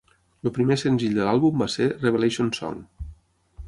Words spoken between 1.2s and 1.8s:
l'àlbum va